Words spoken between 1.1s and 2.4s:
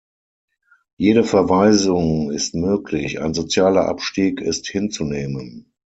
Verweisung